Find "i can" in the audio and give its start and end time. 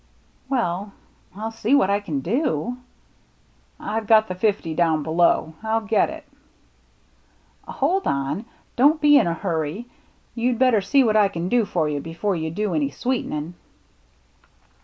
1.91-2.21, 11.15-11.49